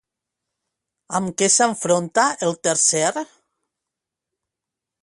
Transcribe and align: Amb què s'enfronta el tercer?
Amb 1.19 1.35
què 1.41 1.49
s'enfronta 1.57 2.27
el 2.49 2.59
tercer? 2.69 3.05